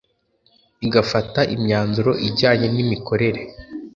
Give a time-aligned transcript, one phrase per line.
[0.85, 3.41] igafata imyanzuro ijyanye n’imikorere